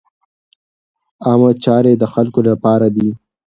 عامه 1.25 1.51
چارې 1.63 1.93
د 1.97 2.03
خلکو 2.13 2.39
له 2.47 2.53
پاره 2.63 2.89
دي. 2.95 3.09